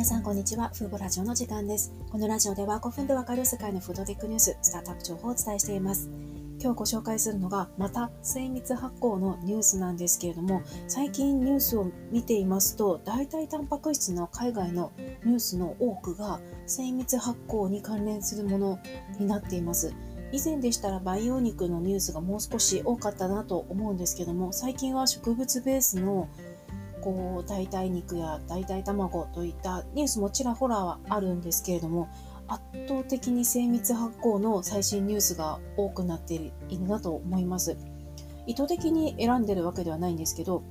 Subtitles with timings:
[0.00, 0.70] 皆さん、こんにちは。
[0.72, 1.92] フーボラジオの時間です。
[2.10, 6.08] このラジオでは5分でわかる世界のフードテックニュース、スタートアップ情報をお伝えしています。
[6.58, 14.90] 今日ご紹介するのが、また精密発酵のニュースなんですけれども、最近ニュースを見ていますと、代替タンパク質の海外の
[15.26, 18.78] ニュースの多くが精密発酵に関連するもの
[19.18, 19.92] になっています。
[20.32, 26.26] 以前でしたら培養肉のニュースがもう少し多かったなと思うんですけども、最近は植物ベースの
[27.02, 32.08] こう代替肉や代替卵といったニュースもちらほらはあるんですけれども
[32.48, 37.76] 圧倒的に精密発酵の最新ニュースが多くなっているなと思います。
[38.46, 40.64] 意図的に選んでるわけではないんですけど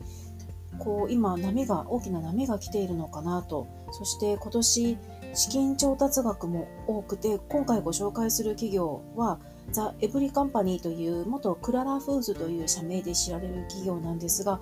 [0.80, 3.68] こう今波が大きな波が来ているのかなと。
[3.92, 4.98] そして今年
[5.34, 9.40] 資金調達額も多くて今回ご紹介する企業は
[9.72, 14.60] ザ・エブリカンパニーという元クララフーズという社名で知られる企業なんですが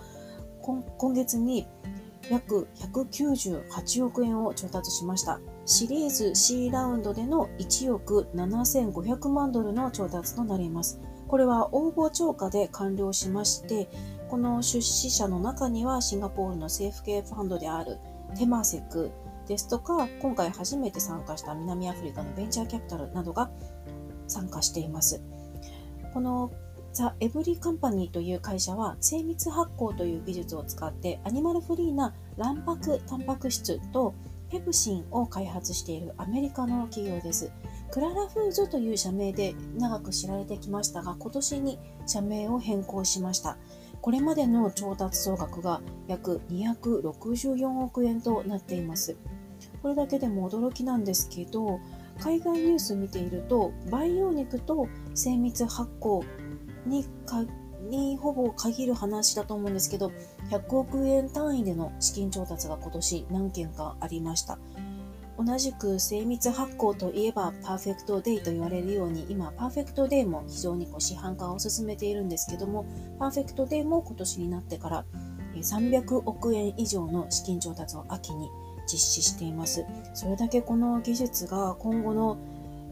[0.97, 1.67] 今月に
[2.29, 5.39] 約198億円を調達しました。
[5.65, 10.99] シリーズ C ラウンドでの1億7500万ドルの調達となります。
[11.27, 13.89] これは応募超過で完了しまして、
[14.29, 17.97] この出資者の中にはシンガポールの政府系ファンドである
[18.37, 19.11] テマセク
[19.47, 23.49] ですとか、今回初めて参加した南アフリカのベンチャーキャピタルなどが
[24.27, 25.21] 参加しています。
[26.13, 26.51] この
[26.93, 34.13] ザ・エブリカンパニーという会社は精密発酵という技術を使ってアニマルフリーな卵白タンパク質と
[34.49, 37.51] ペプシンを開発しているアメリカの企業です。
[37.91, 43.57] クララフーズという社名で長く知られてきましたが、今年に社名を変更しました。
[44.01, 49.17] これまでの調達総額が約264億円となっています。
[49.81, 51.79] これだけでも驚きなんですけど、
[52.19, 56.25] 海外ニュース見ていると、培養肉と精密発酵
[56.87, 57.45] にか
[57.89, 60.11] にほぼ限る話だと思うんですけど、
[60.49, 64.57] 100億円単位での資金調達が今年何件かありました。
[65.37, 72.85] 同じく精密発酵といえばパーフェクトデイと言われるように今パーフェクトデイも非常にこう市販化を進めているんですけども
[73.19, 75.05] パーフェクトデイも今年になってから
[75.53, 78.49] 300億円以上の資金調達を秋に
[78.91, 82.37] 実施していますそれだけこの技術が今後の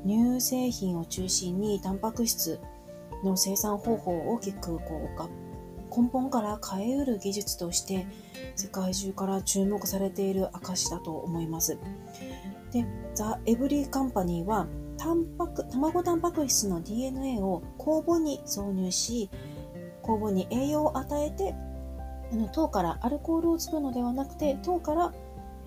[0.05, 2.59] 乳製品を中心にタンパク質
[3.23, 8.05] の生産方法を大きくこう根本から変えうる技術として
[8.55, 11.77] 世界中から注目されている証だと思います。
[12.71, 14.67] で、ザ・エブリー・カンパニーは
[14.97, 19.29] タンパク卵タンパク質の DNA を酵母に挿入し
[20.03, 21.55] 酵母に栄養を与えて
[22.31, 25.13] あの糖からアルコールを作るのではなくて糖から、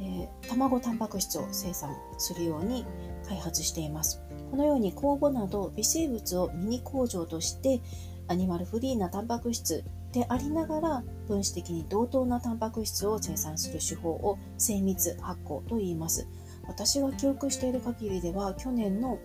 [0.01, 2.85] えー、卵タンパク質を生産するように
[3.27, 4.23] 開発しています。
[4.51, 7.81] このように酵母など微生物をミニ工場として
[8.29, 16.27] アニマルフリーなタンパク質でありながら分子的に同等なタンパク質を生産する手法を精密発酵と言います。
[16.67, 19.19] 私が記憶している限りでは去年の、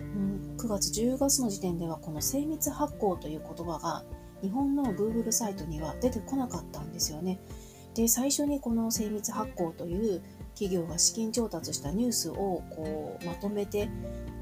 [0.00, 4.04] うん、9月10月の時点ではこの精密発酵という言葉が
[4.42, 7.38] 日本の Google サイトには出てこなかったんですよね。
[7.94, 10.22] で最初にこの精密発酵という
[10.60, 13.88] 企業が資金調達したニュースをこうまとめて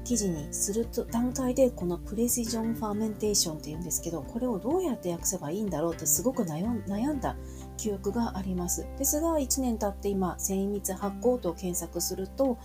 [0.03, 7.37] 記事にすると段階でこのプレシジョンファーメンテーションっていうんですけどこれをどうやって訳せばいいんだろうってすごく悩んだ
[7.77, 8.85] 記憶があります。
[8.97, 12.57] ですが1年経って今精密発酵と検索すると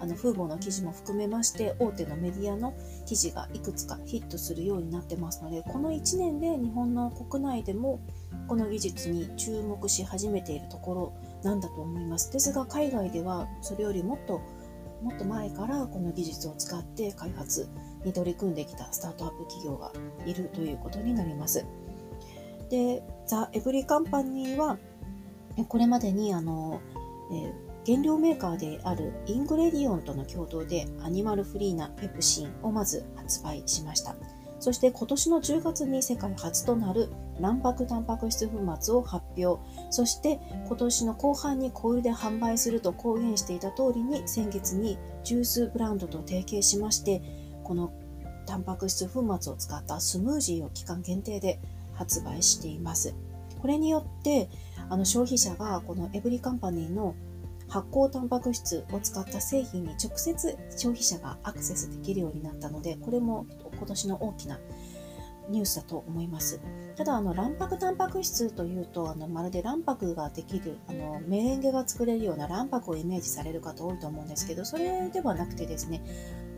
[0.00, 2.72] あの風貌の記事も含めまして大手のメディアの
[3.04, 8.00] 記事がいくつかヒットするようになってますのでこの1年で日本の国内でも
[8.48, 11.12] この技術に注目し始めているところ
[11.42, 14.40] なんだと思いますですが海外ではそれよりもっと
[15.02, 17.68] もっと前からこの技術を使って開発
[18.04, 19.92] に取り組んできたスタートアップ企業が
[20.24, 21.66] いるということになります。
[22.70, 24.78] で、 The EVERY Company は
[25.68, 26.80] これまでにあの、
[27.32, 34.14] えー、原料メーカーである Ingredion との共同でアニマルフリーなペプシンをまず発売しました。
[34.60, 37.08] そして今年の10月に世界初となる
[37.42, 39.60] 卵白タンパク質粉末を発表。
[39.90, 47.20] そして今年の後半に小売で販売すると公言していた通りに先月にジュースブランドと提携しまして、
[47.64, 47.92] この
[48.46, 51.60] タンパク質粉末を使ったスムージーを期間限定で
[51.94, 53.14] 発売しています。
[53.60, 54.48] これによって
[54.88, 57.14] あの消費者がこのエブリカンパニーの
[57.68, 64.58] 発酵タンパク質を使った製品に直接消費者がアクセスできるようになったので、これも今年の大きな
[65.48, 66.60] ニュースだと思います。
[66.96, 76.02] ただ、あの、卵白タンパク質というと、あの、まるで卵白ができる、あの、メレンゲが作れるような卵白をイメージされる方多いと思うんですけど、それではなくてですね、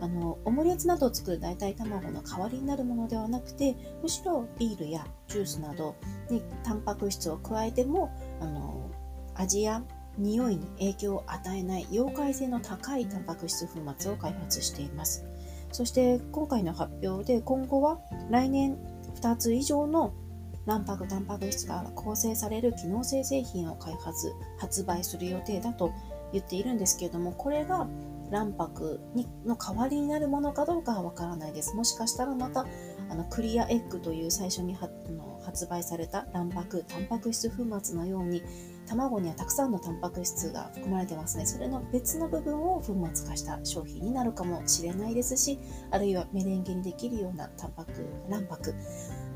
[0.00, 5.94] あの、オムレツなどを作る代替卵の代わりになるものではなくて、むしろビールやジュースなど
[6.30, 8.10] にタンパク質を加えても、
[8.40, 8.90] あの、
[9.34, 9.82] 味や
[10.18, 15.24] 匂いに影響を与えない溶解性の高いタンパク質粉末を開発しています。
[15.74, 17.98] そして今回の発表で今後は
[18.30, 18.78] 来年
[19.20, 20.14] 2つ以上の
[20.66, 25.92] 卵白タンパク質が構成される機能性製品を開発発売する予定だと
[26.32, 27.88] 言っているんですけれどもこれが
[28.30, 31.74] 卵白にの代わりになるものかどうかはわからないです。
[31.74, 32.66] もしかしたらまた
[33.14, 38.42] あのクリアエッグという最初にはあの発売された卵白タンパク質粉末のように
[38.88, 41.46] 卵にはたくさんのタンパク質が含まれてますね。
[41.46, 45.60] それの別の部分を粉末化した商品になるかもしれないですし
[45.92, 47.92] あるいはメレンゲにできるようなタンパク
[48.28, 48.74] 卵白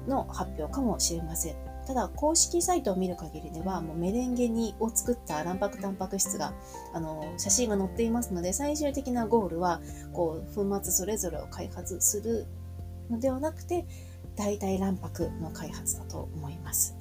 [0.09, 1.57] の発表かもしれません。
[1.87, 6.53] ただ公式サイトを見る限りではもうメレンゲにを作った卵白タンパク質が
[6.93, 9.81] あの写真が載っていますので最終的なゴールは
[10.13, 12.47] こう粉末それぞれを開発する
[13.11, 13.87] のではなくて
[14.37, 16.97] 代替卵白の開発だと思います。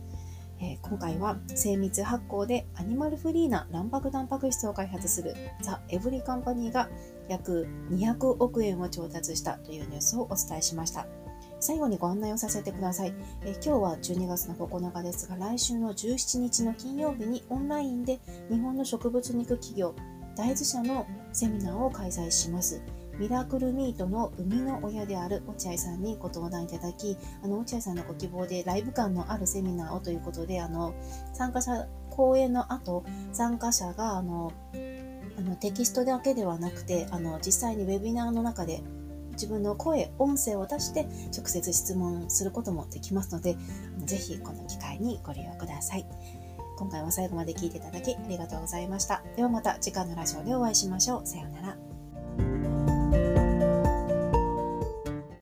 [0.59, 6.89] えー、今回は精密発酵でアニマルフリーな卵白タンパク質を開発するザ・エブリカンパニーが
[7.29, 11.05] 約200億円を調達したというニュースをお伝えしました。
[11.59, 13.13] 最後にご案内をさせてください。
[13.43, 18.19] え今日は12月の9日ですが、来週の17日の金曜日にオンラインで
[18.49, 19.95] 日本の植物肉企業
[20.35, 22.81] 大豆社のセミナーを開催します。
[23.19, 30.93] ミラクルミートの生みの親である落合さんにご登壇いただき、あの落合さんのご希望でライブ感のあるセミナーをということで、あの
[31.33, 34.51] 参加者、講演の後、参加者があの
[35.37, 38.81] あのテキストだけではなくて、あの実際にウェビナーの中で
[39.33, 43.55] 自分の声、音声を出して直接質問することもできますので、
[44.05, 46.05] ぜひこの機会にご利用ください。
[46.77, 49.23] 今回は最後まで聞いていただきありがとうございました。
[49.35, 51.27] ではまた次回のラジオでお会いしましょう。
[51.27, 51.96] さようなら。